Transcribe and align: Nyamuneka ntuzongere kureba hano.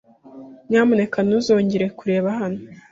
Nyamuneka 0.69 1.17
ntuzongere 1.23 1.85
kureba 1.97 2.29
hano. 2.39 2.59